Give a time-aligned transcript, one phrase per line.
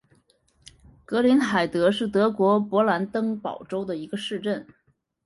[1.05, 4.65] 格林海德是德国勃兰登堡州的一个市镇。